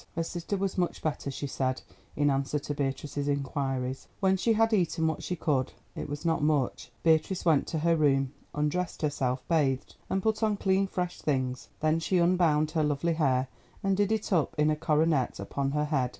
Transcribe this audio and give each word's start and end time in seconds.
Her 0.15 0.23
sister 0.23 0.57
was 0.57 0.79
much 0.79 1.03
better, 1.03 1.29
she 1.29 1.45
said, 1.45 1.83
in 2.15 2.31
answer 2.31 2.57
to 2.57 2.73
Beatrice's 2.73 3.27
inquiries. 3.27 4.07
When 4.19 4.35
she 4.35 4.53
had 4.53 4.73
eaten 4.73 5.05
what 5.05 5.21
she 5.21 5.35
could—it 5.35 6.09
was 6.09 6.25
not 6.25 6.41
much—Beatrice 6.41 7.45
went 7.45 7.67
to 7.67 7.77
her 7.77 7.95
room, 7.95 8.33
undressed 8.55 9.03
herself, 9.03 9.43
bathed, 9.47 9.97
and 10.09 10.23
put 10.23 10.41
on 10.41 10.57
clean, 10.57 10.87
fresh 10.87 11.21
things. 11.21 11.69
Then 11.81 11.99
she 11.99 12.17
unbound 12.17 12.71
her 12.71 12.83
lovely 12.83 13.13
hair, 13.13 13.47
and 13.83 13.95
did 13.95 14.11
it 14.11 14.33
up 14.33 14.55
in 14.57 14.71
a 14.71 14.75
coronet 14.75 15.39
upon 15.39 15.69
her 15.69 15.85
head. 15.85 16.09